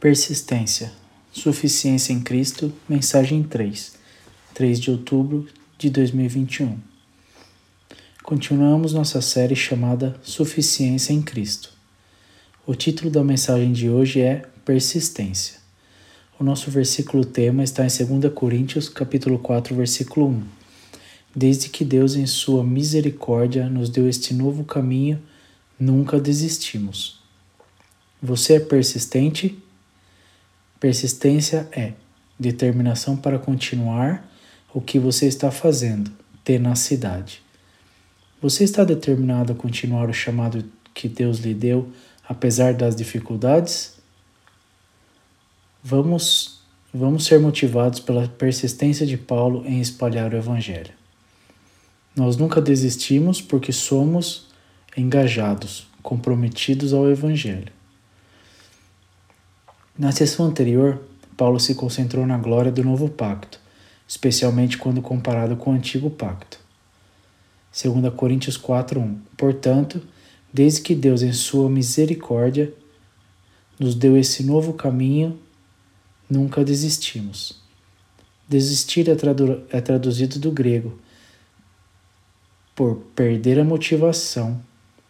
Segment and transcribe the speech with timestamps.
[0.00, 0.90] Persistência,
[1.30, 3.96] suficiência em Cristo, mensagem 3,
[4.54, 5.46] 3 de outubro
[5.76, 6.78] de 2021.
[8.22, 11.74] Continuamos nossa série chamada Suficiência em Cristo.
[12.66, 15.58] O título da mensagem de hoje é Persistência.
[16.38, 20.42] O nosso versículo tema está em 2 Coríntios, capítulo 4, versículo 1.
[21.36, 25.20] Desde que Deus em sua misericórdia nos deu este novo caminho,
[25.78, 27.20] nunca desistimos.
[28.22, 29.62] Você é persistente?
[30.80, 31.92] Persistência é
[32.38, 34.26] determinação para continuar
[34.72, 36.10] o que você está fazendo,
[36.42, 37.42] tenacidade.
[38.40, 41.90] Você está determinado a continuar o chamado que Deus lhe deu,
[42.26, 43.98] apesar das dificuldades?
[45.84, 46.62] Vamos,
[46.94, 50.92] vamos ser motivados pela persistência de Paulo em espalhar o Evangelho.
[52.16, 54.46] Nós nunca desistimos porque somos
[54.96, 57.79] engajados, comprometidos ao Evangelho.
[60.00, 60.98] Na sessão anterior,
[61.36, 63.60] Paulo se concentrou na glória do novo pacto,
[64.08, 66.58] especialmente quando comparado com o antigo pacto.
[67.70, 69.18] 2 Coríntios 4:1.
[69.36, 70.00] Portanto,
[70.50, 72.72] desde que Deus em sua misericórdia
[73.78, 75.38] nos deu esse novo caminho,
[76.30, 77.60] nunca desistimos.
[78.48, 80.98] Desistir é, tradu é traduzido do grego
[82.74, 84.62] por perder a motivação,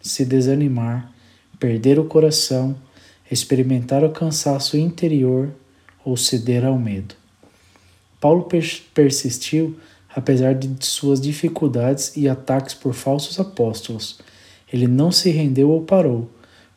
[0.00, 1.12] se desanimar,
[1.60, 2.74] perder o coração,
[3.30, 5.50] experimentar o cansaço interior
[6.04, 7.14] ou ceder ao medo.
[8.20, 8.48] Paulo
[8.94, 9.76] persistiu
[10.14, 14.18] apesar de suas dificuldades e ataques por falsos apóstolos.
[14.72, 16.28] Ele não se rendeu ou parou,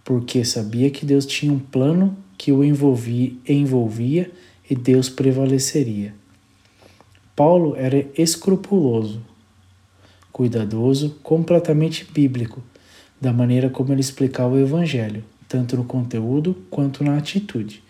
[0.04, 4.32] porque sabia que Deus tinha um plano que o envolvia, envolvia
[4.70, 6.14] e Deus prevaleceria.
[7.36, 9.22] Paulo era escrupuloso,
[10.32, 12.62] cuidadoso, completamente bíblico,
[13.20, 17.84] da maneira como ele explicava o Evangelho tanto no conteúdo quanto na atitude.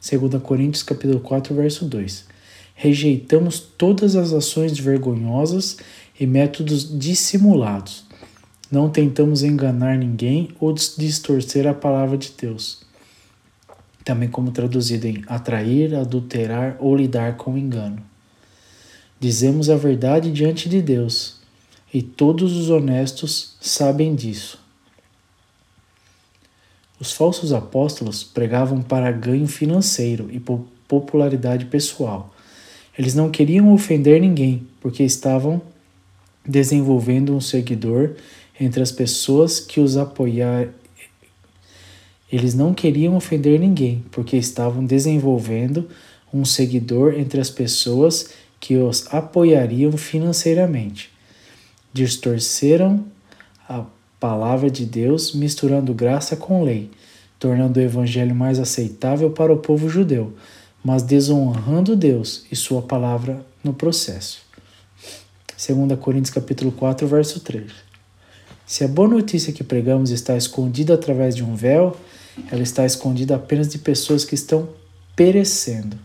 [0.00, 2.24] 2 Coríntios capítulo 4, verso 2.
[2.76, 5.78] Rejeitamos todas as ações vergonhosas
[6.18, 8.04] e métodos dissimulados.
[8.70, 12.82] Não tentamos enganar ninguém ou distorcer a palavra de Deus.
[14.04, 18.00] Também como traduzido em atrair, adulterar ou lidar com engano.
[19.18, 21.40] Dizemos a verdade diante de Deus,
[21.92, 24.61] e todos os honestos sabem disso.
[27.02, 30.38] Os falsos apóstolos pregavam para ganho financeiro e
[30.86, 32.32] popularidade pessoal.
[32.96, 35.60] Eles não queriam ofender ninguém, porque estavam
[36.46, 38.12] desenvolvendo um seguidor
[38.60, 40.70] entre as pessoas que os apoiaram.
[42.30, 45.88] Eles não queriam ofender ninguém, porque estavam desenvolvendo
[46.32, 48.30] um seguidor entre as pessoas
[48.60, 51.10] que os apoiariam financeiramente.
[51.92, 53.04] Distorceram
[54.22, 56.88] palavra de Deus misturando graça com lei,
[57.40, 60.32] tornando o evangelho mais aceitável para o povo judeu,
[60.84, 64.40] mas desonrando Deus e sua palavra no processo.
[65.58, 67.72] 2 Coríntios capítulo 4, verso 3.
[68.64, 71.96] Se a boa notícia que pregamos está escondida através de um véu,
[72.48, 74.68] ela está escondida apenas de pessoas que estão
[75.16, 75.98] perecendo.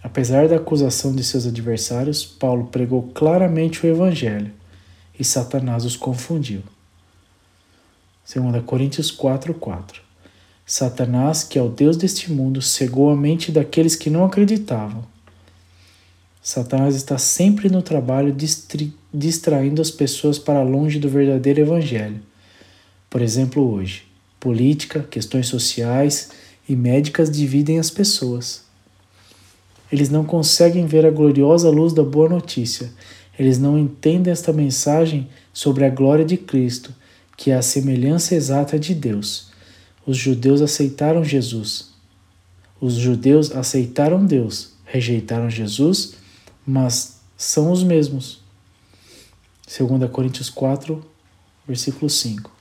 [0.00, 4.59] Apesar da acusação de seus adversários, Paulo pregou claramente o Evangelho
[5.20, 6.62] e Satanás os confundiu.
[8.34, 10.00] 2 Coríntios 4, 4
[10.64, 15.04] Satanás, que é o Deus deste mundo, cegou a mente daqueles que não acreditavam.
[16.40, 18.34] Satanás está sempre no trabalho
[19.12, 22.22] distraindo as pessoas para longe do verdadeiro Evangelho.
[23.10, 24.04] Por exemplo, hoje,
[24.38, 26.30] política, questões sociais
[26.68, 28.62] e médicas dividem as pessoas.
[29.92, 32.90] Eles não conseguem ver a gloriosa luz da boa notícia
[33.40, 36.94] eles não entendem esta mensagem sobre a glória de Cristo,
[37.38, 39.48] que é a semelhança exata de Deus.
[40.06, 41.88] Os judeus aceitaram Jesus.
[42.78, 46.16] Os judeus aceitaram Deus, rejeitaram Jesus,
[46.66, 48.42] mas são os mesmos.
[49.66, 51.02] 2 Coríntios 4,
[51.66, 52.54] versículo 5.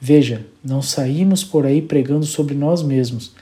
[0.00, 3.32] Veja, não saímos por aí pregando sobre nós mesmos,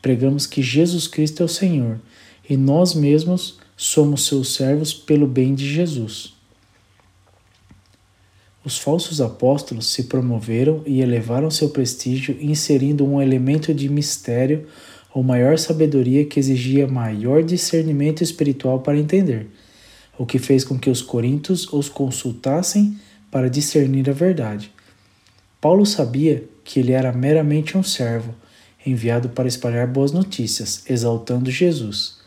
[0.00, 2.00] pregamos que Jesus Cristo é o Senhor
[2.48, 6.37] e nós mesmos somos seus servos pelo bem de Jesus.
[8.68, 14.66] Os falsos apóstolos se promoveram e elevaram seu prestígio, inserindo um elemento de mistério
[15.14, 19.46] ou maior sabedoria que exigia maior discernimento espiritual para entender,
[20.18, 22.98] o que fez com que os coríntios os consultassem
[23.30, 24.70] para discernir a verdade.
[25.62, 28.34] Paulo sabia que ele era meramente um servo,
[28.84, 32.18] enviado para espalhar boas notícias, exaltando Jesus.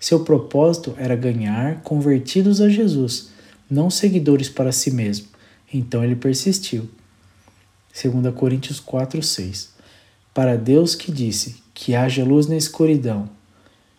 [0.00, 3.28] Seu propósito era ganhar convertidos a Jesus,
[3.70, 5.37] não seguidores para si mesmo
[5.72, 6.88] então ele persistiu.
[8.00, 9.70] 2 Coríntios 4, 6.
[10.32, 13.28] para Deus que disse que haja luz na escuridão.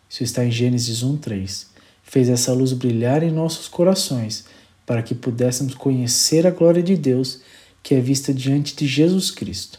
[0.08, 1.66] Isso está em Gênesis 1:3.
[2.02, 4.44] Fez essa luz brilhar em nossos corações,
[4.86, 7.40] para que pudéssemos conhecer a glória de Deus
[7.82, 9.78] que é vista diante de Jesus Cristo.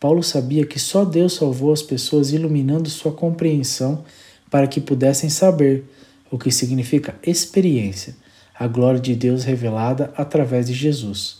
[0.00, 4.04] Paulo sabia que só Deus salvou as pessoas iluminando sua compreensão
[4.48, 5.84] para que pudessem saber
[6.30, 8.16] o que significa experiência,
[8.58, 11.38] a glória de Deus revelada através de Jesus.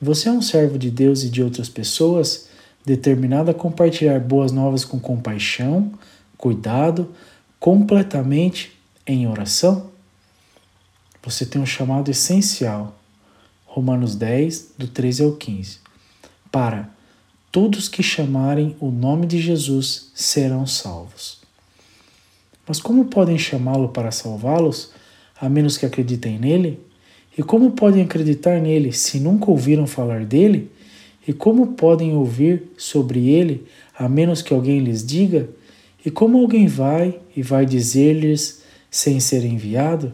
[0.00, 2.48] Você é um servo de Deus e de outras pessoas,
[2.84, 5.92] determinado a compartilhar boas novas com compaixão,
[6.36, 7.14] cuidado,
[7.60, 9.90] completamente em oração?
[11.22, 12.98] Você tem um chamado essencial,
[13.64, 15.78] Romanos 10, do 13 ao 15,
[16.50, 16.90] para
[17.50, 21.40] todos que chamarem o nome de Jesus serão salvos.
[22.66, 24.90] Mas como podem chamá-lo para salvá-los,
[25.40, 26.80] a menos que acreditem nele?
[27.36, 30.70] E como podem acreditar nele se nunca ouviram falar dele?
[31.28, 33.66] E como podem ouvir sobre ele
[33.96, 35.48] a menos que alguém lhes diga?
[36.04, 40.12] E como alguém vai e vai dizer-lhes sem ser enviado?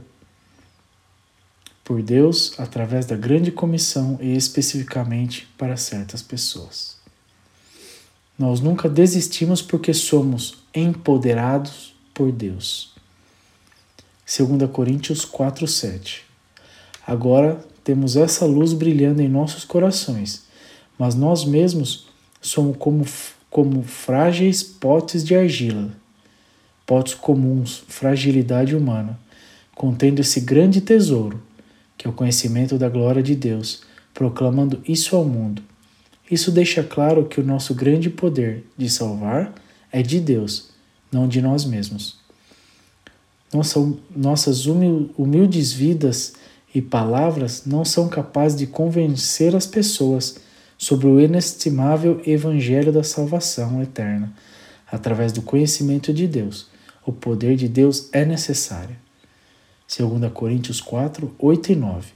[1.85, 6.97] Por Deus, através da grande comissão e especificamente para certas pessoas.
[8.39, 12.92] Nós nunca desistimos porque somos empoderados por Deus.
[14.39, 16.23] 2 Coríntios 4:7.
[17.07, 20.45] Agora temos essa luz brilhando em nossos corações,
[20.99, 22.07] mas nós mesmos
[22.41, 23.05] somos como,
[23.51, 25.91] como frágeis potes de argila,
[26.87, 29.19] potes comuns, fragilidade humana,
[29.75, 31.43] contendo esse grande tesouro,
[31.99, 33.83] que é o conhecimento da glória de Deus,
[34.15, 35.63] proclamando isso ao mundo
[36.33, 39.53] isso deixa claro que o nosso grande poder de salvar
[39.93, 40.71] é de Deus,
[41.13, 42.22] não de nós mesmos.
[43.53, 43.79] Nossa,
[44.15, 46.35] nossas humildes vidas
[46.75, 50.37] e palavras não são capazes de convencer as pessoas
[50.79, 54.33] sobre o inestimável evangelho da salvação eterna
[54.91, 56.69] através do conhecimento de Deus.
[57.05, 58.97] O poder de Deus é necessário.
[59.97, 62.13] 2 Coríntios 4, 8 e 9.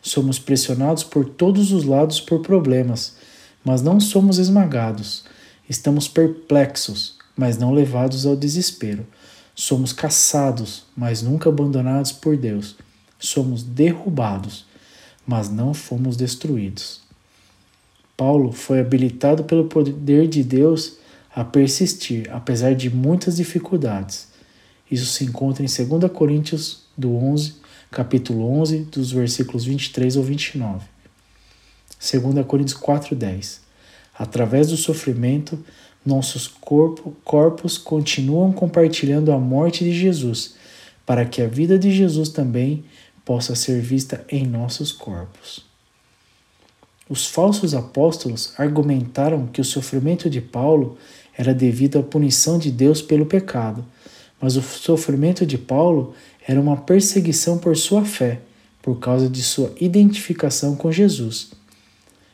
[0.00, 3.16] Somos pressionados por todos os lados por problemas
[3.64, 5.24] mas não somos esmagados.
[5.68, 9.06] Estamos perplexos, mas não levados ao desespero.
[9.54, 12.76] Somos caçados, mas nunca abandonados por Deus.
[13.18, 14.64] Somos derrubados,
[15.26, 17.00] mas não fomos destruídos.
[18.16, 20.94] Paulo foi habilitado pelo poder de Deus
[21.34, 24.28] a persistir, apesar de muitas dificuldades.
[24.90, 27.54] Isso se encontra em 2 Coríntios do 11,
[27.90, 30.84] capítulo 11, dos versículos 23 ao 29.
[31.98, 33.60] 2 Coríntios 4,10
[34.18, 35.58] Através do sofrimento,
[36.04, 40.54] nossos corpo, corpos continuam compartilhando a morte de Jesus,
[41.06, 42.84] para que a vida de Jesus também
[43.24, 45.64] possa ser vista em nossos corpos.
[47.08, 50.96] Os falsos apóstolos argumentaram que o sofrimento de Paulo
[51.36, 53.84] era devido à punição de Deus pelo pecado,
[54.40, 56.14] mas o sofrimento de Paulo
[56.46, 58.40] era uma perseguição por sua fé,
[58.80, 61.52] por causa de sua identificação com Jesus.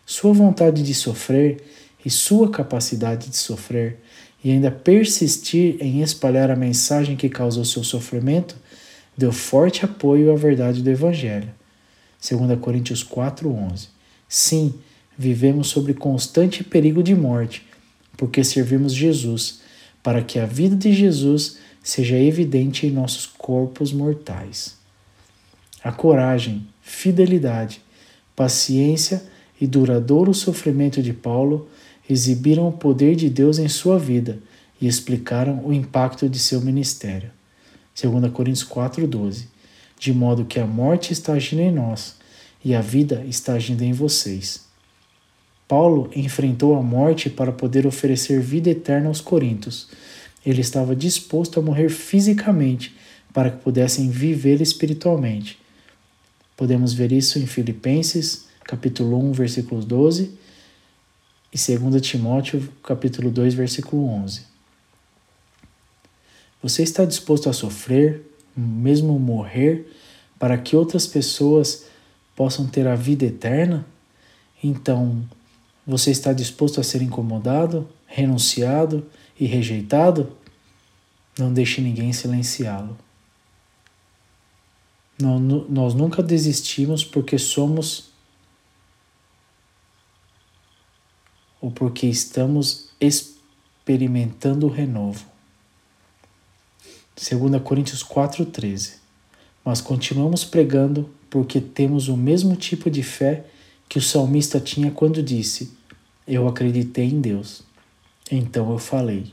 [0.07, 1.63] Sua vontade de sofrer
[2.05, 3.99] e sua capacidade de sofrer
[4.43, 8.57] e ainda persistir em espalhar a mensagem que causou seu sofrimento
[9.17, 11.53] deu forte apoio à verdade do Evangelho.
[12.21, 13.89] 2 Coríntios 4:11.
[14.29, 14.75] Sim,
[15.17, 17.67] vivemos sob constante perigo de morte,
[18.17, 19.61] porque servimos Jesus,
[20.03, 24.77] para que a vida de Jesus seja evidente em nossos corpos mortais.
[25.83, 27.81] A coragem, fidelidade,
[28.37, 29.23] paciência
[29.61, 31.69] e duradouro sofrimento de Paulo
[32.09, 34.39] exibiram o poder de Deus em sua vida
[34.81, 37.31] e explicaram o impacto de seu ministério.
[38.01, 39.47] 2 Coríntios 4,12
[39.99, 42.17] De modo que a morte está agindo em nós
[42.65, 44.67] e a vida está agindo em vocês.
[45.67, 49.89] Paulo enfrentou a morte para poder oferecer vida eterna aos coríntios.
[50.47, 52.97] Ele estava disposto a morrer fisicamente
[53.35, 55.59] para que pudessem viver espiritualmente.
[56.57, 60.48] Podemos ver isso em Filipenses capítulo 1, versículos 12
[61.59, 64.47] e 2 Timóteo, capítulo 2, versículo 11.
[66.63, 68.23] Você está disposto a sofrer,
[68.57, 69.93] mesmo morrer,
[70.39, 71.87] para que outras pessoas
[72.37, 73.85] possam ter a vida eterna?
[74.63, 75.29] Então,
[75.85, 79.07] você está disposto a ser incomodado, renunciado
[79.39, 80.33] e rejeitado?
[81.37, 82.97] Não deixe ninguém silenciá-lo.
[85.69, 88.08] Nós nunca desistimos porque somos
[91.61, 95.27] ou porque estamos experimentando o renovo.
[97.17, 98.95] 2 Coríntios 4,13
[99.65, 103.45] Mas continuamos pregando porque temos o mesmo tipo de fé
[103.89, 105.77] que o salmista tinha quando disse:
[106.27, 107.63] eu acreditei em Deus.
[108.31, 109.33] Então eu falei.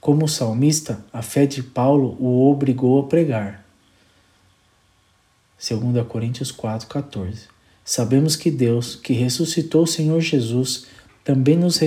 [0.00, 3.64] Como salmista, a fé de Paulo o obrigou a pregar.
[5.58, 7.55] 2 Coríntios 4,14
[7.86, 10.86] Sabemos que Deus, que ressuscitou o Senhor Jesus,
[11.22, 11.78] também nos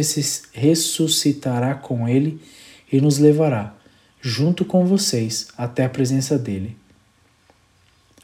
[0.53, 2.39] ressuscitará com Ele
[2.89, 3.75] e nos levará,
[4.21, 6.77] junto com vocês, até a presença dele.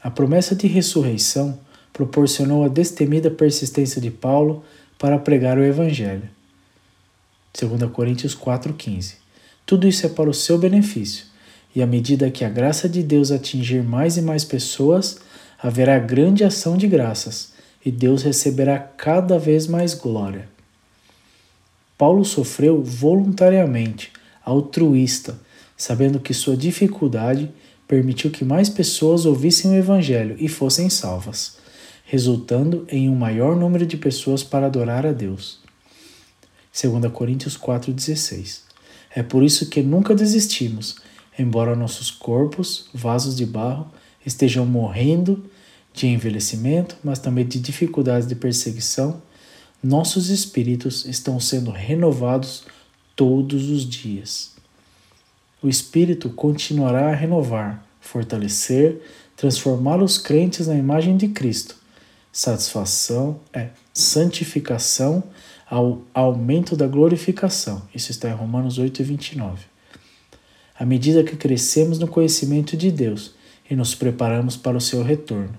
[0.02, 1.60] A promessa de ressurreição
[1.92, 4.64] proporcionou a destemida persistência de Paulo
[4.98, 6.30] para pregar o Evangelho.
[7.58, 9.16] 2 Coríntios 4,15
[9.66, 11.26] Tudo isso é para o seu benefício,
[11.74, 15.18] e à medida que a graça de Deus atingir mais e mais pessoas,
[15.62, 17.55] haverá grande ação de graças,
[17.86, 20.46] e Deus receberá cada vez mais glória.
[21.96, 24.12] Paulo sofreu voluntariamente,
[24.44, 25.38] altruísta,
[25.74, 27.50] sabendo que sua dificuldade
[27.88, 31.56] permitiu que mais pessoas ouvissem o Evangelho e fossem salvas
[32.06, 35.58] resultando em um maior número de pessoas para adorar a Deus.
[36.72, 38.60] 2 Coríntios 4,16
[39.14, 40.96] É por isso que nunca desistimos,
[41.36, 43.88] embora nossos corpos, vasos de barro,
[44.24, 45.44] estejam morrendo
[45.96, 49.20] de envelhecimento, mas também de dificuldades de perseguição,
[49.82, 52.64] nossos espíritos estão sendo renovados
[53.16, 54.54] todos os dias.
[55.60, 59.00] O Espírito continuará a renovar, fortalecer,
[59.36, 61.76] transformar os crentes na imagem de Cristo
[62.36, 65.24] Satisfação é santificação
[65.66, 67.80] ao aumento da glorificação.
[67.94, 69.64] Isso está em Romanos 8 e 29.
[70.78, 73.34] À medida que crescemos no conhecimento de Deus
[73.70, 75.58] e nos preparamos para o seu retorno.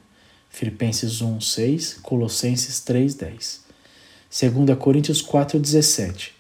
[0.49, 3.65] Filipenses 1, 6, Colossenses 3, 10.
[4.29, 6.33] 2 Coríntios 4, 17.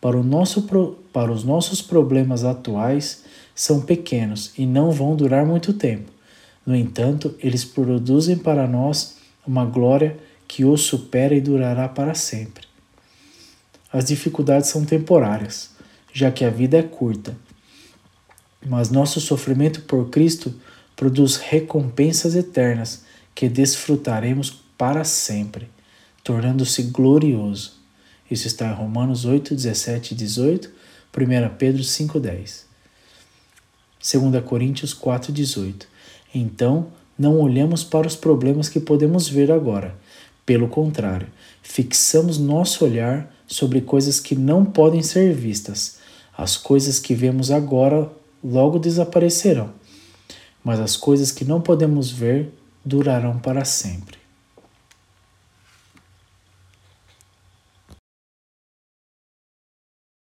[0.00, 0.68] Para, o nosso,
[1.12, 3.24] para os nossos problemas atuais,
[3.54, 6.10] são pequenos e não vão durar muito tempo.
[6.64, 12.66] No entanto, eles produzem para nós uma glória que o supera e durará para sempre.
[13.92, 15.70] As dificuldades são temporárias,
[16.12, 17.36] já que a vida é curta,
[18.66, 20.54] mas nosso sofrimento por Cristo
[20.94, 25.68] produz recompensas eternas que desfrutaremos para sempre,
[26.22, 27.74] tornando-se glorioso.
[28.30, 30.70] Isso está em Romanos 8, 17 e 18,
[31.16, 32.66] 1 Pedro 5, 10.
[34.00, 35.86] 2 Coríntios 4, 18.
[36.34, 39.94] Então, não olhamos para os problemas que podemos ver agora.
[40.46, 41.28] Pelo contrário,
[41.62, 45.98] fixamos nosso olhar sobre coisas que não podem ser vistas.
[46.36, 48.10] As coisas que vemos agora
[48.42, 49.70] logo desaparecerão,
[50.64, 52.50] mas as coisas que não podemos ver
[52.84, 54.19] durarão para sempre.